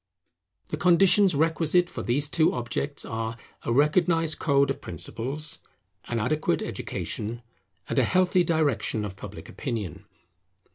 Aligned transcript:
The 0.69 0.77
conditions 0.77 1.35
requisite 1.35 1.87
for 1.87 2.01
these 2.01 2.27
two 2.27 2.53
objects 2.55 3.05
are, 3.05 3.37
a 3.61 3.71
recognized 3.71 4.39
Code 4.39 4.71
of 4.71 4.81
principles, 4.81 5.59
an 6.05 6.17
adequate 6.19 6.63
Education, 6.63 7.43
and 7.87 7.99
a 7.99 8.03
healthy 8.03 8.43
direction 8.43 9.05
of 9.05 9.15
Public 9.15 9.47
Opinion. 9.47 10.05